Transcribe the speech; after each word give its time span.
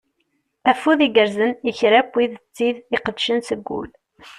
Afud 0.71 0.99
igerzen 1.07 1.51
i 1.69 1.71
kra 1.79 2.01
n 2.05 2.09
wid 2.13 2.31
d 2.39 2.45
tid 2.55 2.75
iqeddcen 2.95 3.39
seg 3.47 3.61
ul. 3.79 3.89